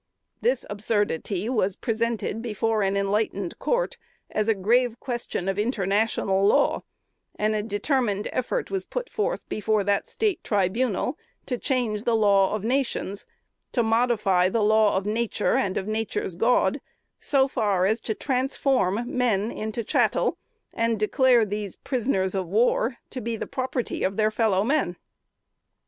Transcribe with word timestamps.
This 0.41 0.65
absurdity 0.67 1.47
was 1.47 1.75
presented 1.75 2.41
before 2.41 2.81
an 2.81 2.97
enlightened 2.97 3.59
court 3.59 3.97
as 4.31 4.47
a 4.47 4.55
grave 4.55 4.99
question 4.99 5.47
of 5.47 5.59
international 5.59 6.43
law; 6.47 6.81
and 7.37 7.53
a 7.53 7.61
determined 7.61 8.27
effort 8.31 8.71
was 8.71 8.83
put 8.83 9.11
forth 9.11 9.47
before 9.47 9.83
that 9.83 10.07
State 10.07 10.43
tribunal 10.43 11.19
to 11.45 11.55
change 11.59 12.03
the 12.03 12.15
law 12.15 12.55
of 12.55 12.63
nations; 12.63 13.27
to 13.73 13.83
modify 13.83 14.49
the 14.49 14.63
law 14.63 14.97
of 14.97 15.05
Nature 15.05 15.53
and 15.55 15.77
of 15.77 15.85
Nature's 15.85 16.33
God, 16.33 16.81
so 17.19 17.47
far 17.47 17.85
as 17.85 18.01
to 18.01 18.15
transform 18.15 19.03
men 19.15 19.51
into 19.51 19.83
chattels, 19.83 20.33
and 20.73 20.99
declare 20.99 21.45
these 21.45 21.75
prisoners 21.75 22.33
of 22.33 22.47
war 22.47 22.97
to 23.11 23.21
be 23.21 23.35
the 23.35 23.45
property 23.45 24.03
of 24.03 24.17
their 24.17 24.31
fellow 24.31 24.63
men. 24.63 24.95